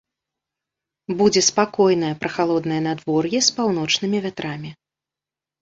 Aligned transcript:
Будзе 1.19 1.41
спакойнае 1.49 2.11
прахалоднае 2.23 2.81
надвор'е 2.87 3.39
з 3.49 3.55
паўночнымі 3.59 4.17
вятрамі. 4.25 4.69